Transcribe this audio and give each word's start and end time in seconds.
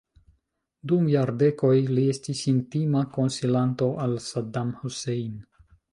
Dum 0.91 1.09
jardekoj 1.15 1.75
li 1.91 2.05
estis 2.13 2.41
intima 2.53 3.03
konsilanto 3.19 3.91
al 4.07 4.19
Saddam 4.31 4.73
Hussein. 4.81 5.37